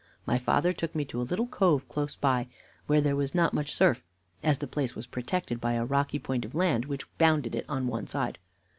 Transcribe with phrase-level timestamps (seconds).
[0.25, 2.47] My father took me to a little cove close by,
[2.87, 4.01] where there was not much surf,
[4.41, 7.85] as the place was protected by a rocky point of land which bounded it on
[7.85, 8.39] one side.